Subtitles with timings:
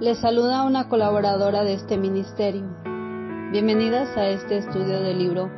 [0.00, 2.62] Les saluda una colaboradora de este ministerio.
[3.50, 5.50] Bienvenidas a este estudio del libro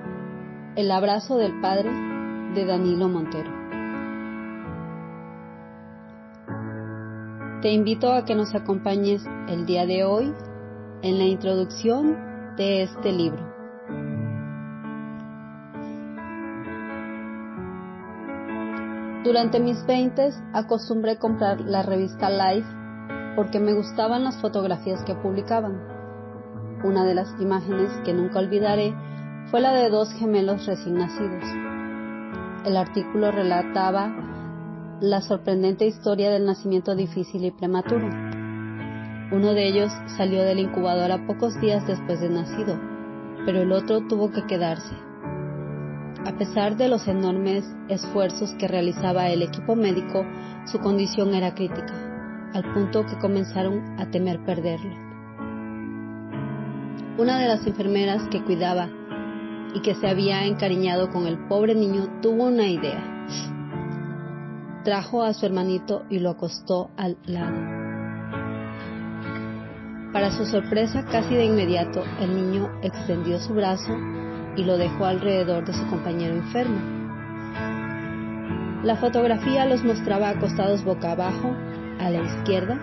[0.76, 1.90] El abrazo del Padre
[2.54, 3.50] de Danilo Montero.
[7.60, 10.32] Te invito a que nos acompañes el día de hoy
[11.02, 13.44] en la introducción de este libro.
[19.22, 22.79] Durante mis veintes acostumbré comprar la revista Life
[23.36, 25.80] porque me gustaban las fotografías que publicaban.
[26.84, 28.94] Una de las imágenes que nunca olvidaré
[29.50, 31.44] fue la de dos gemelos recién nacidos.
[32.64, 34.10] El artículo relataba
[35.00, 38.06] la sorprendente historia del nacimiento difícil y prematuro.
[39.32, 42.78] Uno de ellos salió del incubador a pocos días después de nacido,
[43.46, 44.94] pero el otro tuvo que quedarse.
[46.26, 50.26] A pesar de los enormes esfuerzos que realizaba el equipo médico,
[50.66, 52.09] su condición era crítica,
[52.52, 54.94] al punto que comenzaron a temer perderlo.
[57.18, 58.88] Una de las enfermeras que cuidaba
[59.74, 63.26] y que se había encariñado con el pobre niño tuvo una idea.
[64.84, 67.80] Trajo a su hermanito y lo acostó al lado.
[70.12, 73.96] Para su sorpresa, casi de inmediato, el niño extendió su brazo
[74.56, 77.00] y lo dejó alrededor de su compañero enfermo.
[78.82, 81.54] La fotografía los mostraba acostados boca abajo,
[82.00, 82.80] a la izquierda,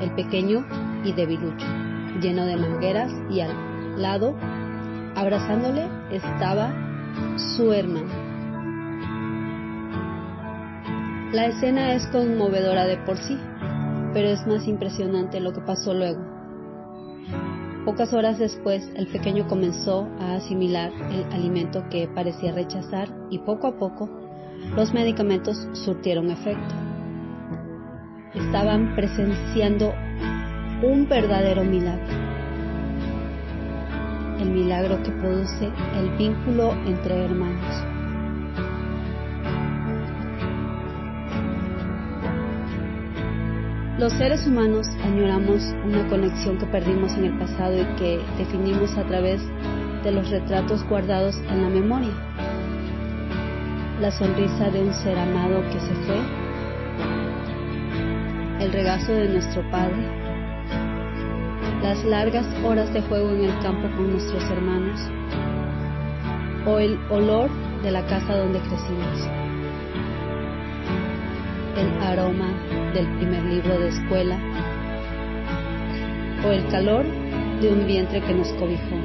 [0.00, 0.64] el pequeño
[1.04, 1.66] y debilucho,
[2.20, 3.50] lleno de mangueras, y al
[4.00, 4.36] lado,
[5.16, 6.72] abrazándole, estaba
[7.56, 8.28] su hermano.
[11.32, 13.38] La escena es conmovedora de por sí,
[14.12, 16.20] pero es más impresionante lo que pasó luego.
[17.84, 23.66] Pocas horas después, el pequeño comenzó a asimilar el alimento que parecía rechazar y poco
[23.66, 24.10] a poco
[24.76, 26.87] los medicamentos surtieron efecto.
[28.38, 29.94] Estaban presenciando
[30.82, 32.14] un verdadero milagro.
[34.40, 37.84] El milagro que produce el vínculo entre hermanos.
[43.98, 49.02] Los seres humanos añoramos una conexión que perdimos en el pasado y que definimos a
[49.02, 49.42] través
[50.04, 52.14] de los retratos guardados en la memoria.
[54.00, 56.47] La sonrisa de un ser amado que se fue,
[58.60, 60.04] el regazo de nuestro Padre,
[61.82, 65.00] las largas horas de juego en el campo con nuestros hermanos
[66.66, 67.50] o el olor
[67.82, 69.28] de la casa donde crecimos
[71.76, 72.52] el aroma
[72.94, 74.36] del primer libro de escuela
[76.44, 77.06] o el calor
[77.60, 78.96] de un vientre que nos cobijó.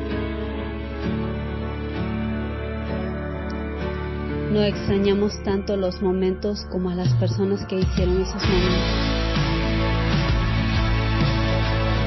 [4.52, 9.13] No extrañamos tanto los momentos como a las personas que hicieron esos momentos.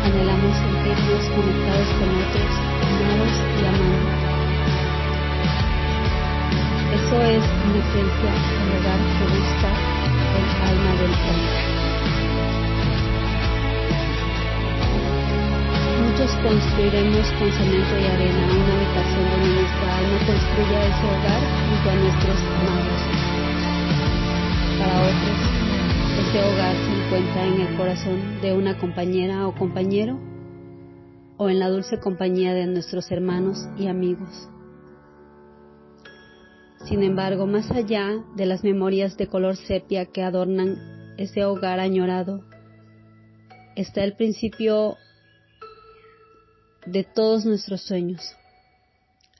[0.06, 2.52] Anhelamos sentirnos conectados con otros,
[2.86, 4.22] amados y amados.
[6.94, 9.70] Eso es, en esencia, el hogar que busca
[10.62, 11.58] alma del hombre.
[16.06, 21.90] Muchos construiremos con cemento y arena una habitación donde nuestra alma construya ese hogar junto
[21.90, 23.02] a nuestros amados.
[24.78, 25.55] Para otros,
[26.28, 30.18] ese hogar se encuentra en el corazón de una compañera o compañero
[31.36, 34.48] o en la dulce compañía de nuestros hermanos y amigos.
[36.86, 42.42] Sin embargo, más allá de las memorias de color sepia que adornan ese hogar añorado,
[43.76, 44.96] está el principio
[46.86, 48.34] de todos nuestros sueños,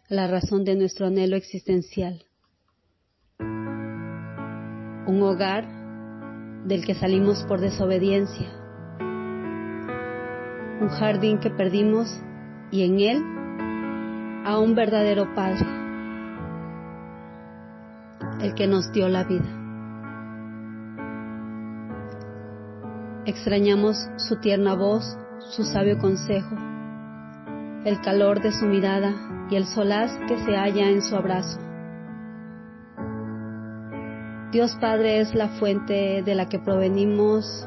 [0.09, 2.25] la razón de nuestro anhelo existencial.
[5.09, 5.76] Un hogar
[6.67, 8.49] del que salimos por desobediencia,
[10.81, 12.21] un jardín que perdimos
[12.71, 15.67] y en él a un verdadero Padre
[18.41, 19.49] el que nos dio la vida.
[23.25, 25.17] Extrañamos su tierna voz,
[25.51, 26.55] su sabio consejo,
[27.85, 29.15] el calor de su mirada
[29.51, 31.66] y el solaz que se halla en su abrazo.
[34.53, 37.67] Dios Padre es la fuente de la que provenimos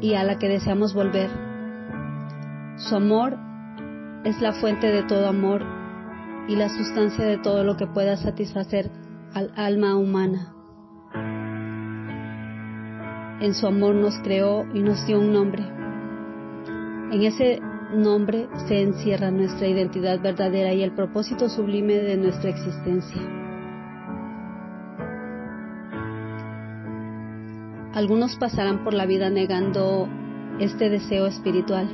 [0.00, 1.30] y a la que deseamos volver.
[2.76, 3.38] Su amor
[4.24, 5.62] es la fuente de todo amor
[6.48, 8.90] y la sustancia de todo lo que pueda satisfacer
[9.32, 10.52] al alma humana.
[13.40, 15.62] En su amor nos creó y nos dio un nombre.
[17.12, 17.60] En ese
[17.94, 23.41] nombre se encierra nuestra identidad verdadera y el propósito sublime de nuestra existencia.
[27.94, 30.08] Algunos pasarán por la vida negando
[30.58, 31.88] este deseo espiritual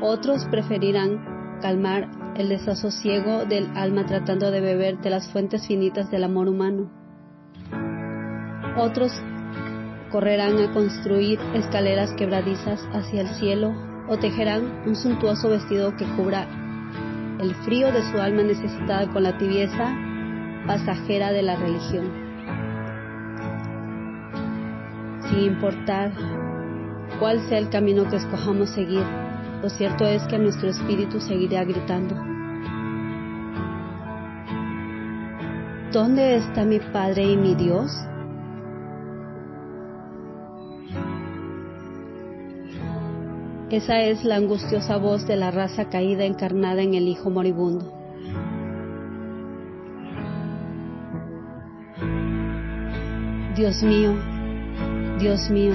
[0.00, 6.24] Otros preferirán calmar el desasosiego del alma tratando de beber de las fuentes finitas del
[6.24, 6.90] amor humano.
[8.76, 9.12] Otros
[10.12, 13.72] correrán a construir escaleras quebradizas hacia el cielo
[14.08, 16.46] o tejerán un suntuoso vestido que cubra
[17.40, 19.92] el frío de su alma necesitada con la tibieza
[20.66, 22.23] pasajera de la religión.
[25.28, 26.12] Sin importar
[27.18, 29.04] cuál sea el camino que escojamos seguir,
[29.62, 32.14] lo cierto es que nuestro espíritu seguirá gritando.
[35.92, 37.90] ¿Dónde está mi Padre y mi Dios?
[43.70, 47.92] Esa es la angustiosa voz de la raza caída encarnada en el Hijo moribundo.
[53.56, 54.14] Dios mío,
[55.18, 55.74] Dios mío,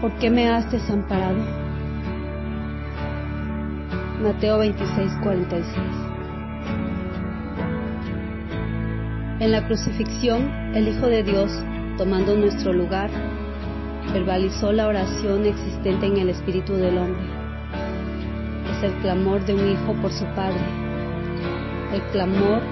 [0.00, 1.36] ¿por qué me has desamparado?
[4.22, 5.76] Mateo 26, 46.
[9.40, 11.50] En la crucifixión, el Hijo de Dios,
[11.98, 13.10] tomando nuestro lugar,
[14.12, 17.26] verbalizó la oración existente en el espíritu del hombre.
[18.76, 20.60] Es el clamor de un hijo por su padre.
[21.92, 22.62] El clamor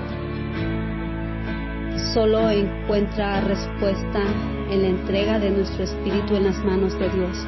[2.12, 4.22] solo encuentra respuesta
[4.70, 7.46] en la entrega de nuestro espíritu en las manos de Dios.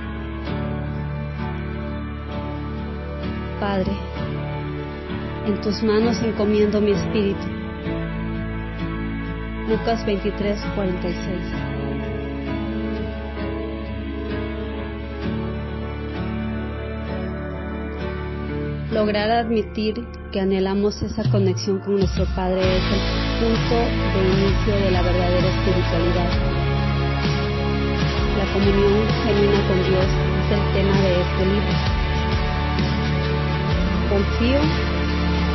[3.61, 3.93] Padre,
[5.47, 7.47] en tus manos encomiendo mi espíritu.
[9.69, 11.77] Lucas 23, 46.
[18.93, 25.03] Lograr admitir que anhelamos esa conexión con nuestro Padre es punto de inicio de la
[25.03, 26.31] verdadera espiritualidad.
[28.39, 31.75] La comunión genuina con Dios es el tema de este libro.
[34.09, 34.61] Confío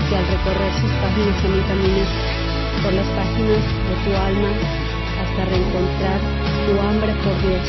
[0.10, 2.10] que al recorrer sus páginas también camines
[2.84, 4.52] por las páginas de tu alma
[5.22, 6.20] hasta reencontrar
[6.66, 7.66] tu hambre por Dios.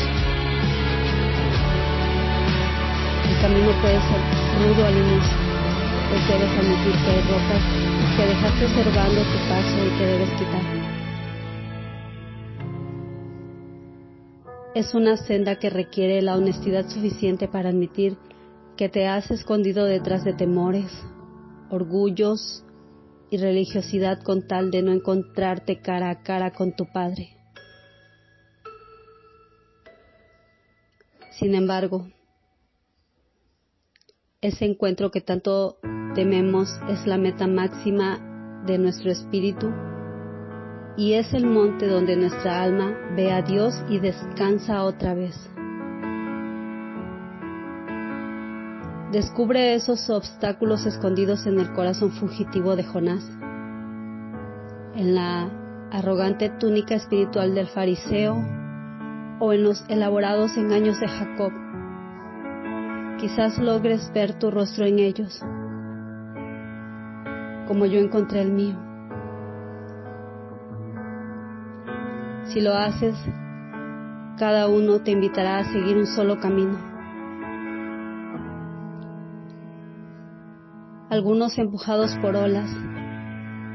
[3.29, 4.21] El camino puede ser
[4.61, 5.37] rudo al inicio,
[6.09, 10.61] pues debes admitir que hay rocas que dejaste observando tu paso y que debes quitar.
[14.75, 18.17] Es una senda que requiere la honestidad suficiente para admitir
[18.77, 20.91] que te has escondido detrás de temores,
[21.71, 22.63] orgullos
[23.31, 27.35] y religiosidad con tal de no encontrarte cara a cara con tu Padre.
[31.39, 32.07] Sin embargo,
[34.43, 35.77] ese encuentro que tanto
[36.15, 38.19] tememos es la meta máxima
[38.65, 39.71] de nuestro espíritu
[40.97, 45.33] y es el monte donde nuestra alma ve a Dios y descansa otra vez.
[49.13, 53.23] Descubre esos obstáculos escondidos en el corazón fugitivo de Jonás,
[54.95, 55.49] en la
[55.89, 58.35] arrogante túnica espiritual del fariseo
[59.39, 61.53] o en los elaborados engaños de Jacob.
[63.23, 65.41] Quizás logres ver tu rostro en ellos
[67.69, 68.75] como yo encontré el mío.
[72.47, 73.15] Si lo haces,
[74.37, 76.77] cada uno te invitará a seguir un solo camino.
[81.09, 82.69] Algunos empujados por olas,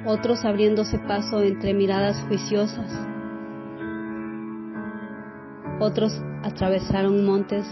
[0.05, 2.93] otros abriéndose paso entre miradas juiciosas,
[5.81, 6.13] otros
[6.43, 7.67] atravesaron montes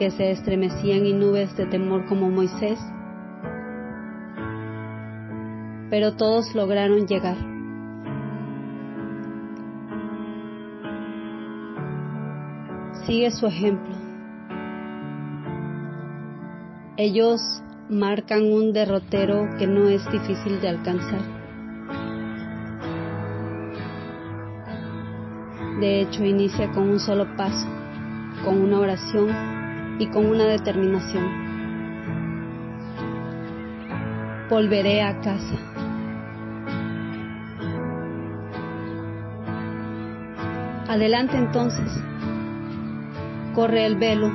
[0.00, 2.80] que se estremecían y nubes de temor como Moisés
[5.90, 7.36] pero todos lograron llegar.
[13.04, 13.96] Sigue su ejemplo.
[16.96, 17.40] Ellos
[17.88, 21.22] marcan un derrotero que no es difícil de alcanzar.
[25.80, 27.66] De hecho, inicia con un solo paso,
[28.44, 29.59] con una oración
[30.00, 31.28] y con una determinación.
[34.48, 35.58] Volveré a casa.
[40.88, 41.92] Adelante entonces.
[43.54, 44.30] Corre el velo.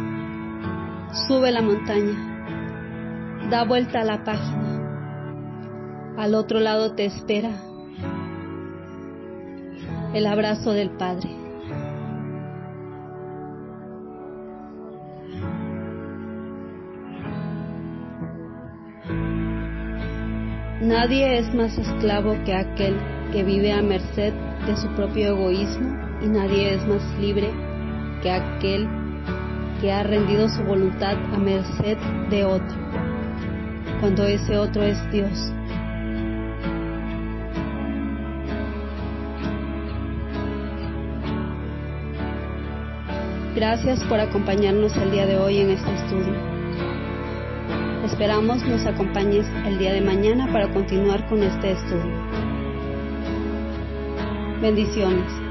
[1.27, 2.13] Sube la montaña.
[3.49, 4.61] Da vuelta a la página.
[6.17, 7.49] Al otro lado te espera
[10.13, 11.44] el abrazo del Padre.
[20.81, 22.97] Nadie es más esclavo que aquel
[23.31, 24.33] que vive a merced
[24.67, 27.49] de su propio egoísmo y nadie es más libre
[28.21, 28.85] que aquel
[29.79, 31.97] que ha rendido su voluntad a merced
[32.29, 32.75] de otro,
[34.01, 35.53] cuando ese otro es Dios.
[43.55, 46.54] Gracias por acompañarnos el día de hoy en este estudio.
[48.05, 52.13] Esperamos nos acompañes el día de mañana para continuar con este estudio.
[54.61, 55.44] Bendiciones.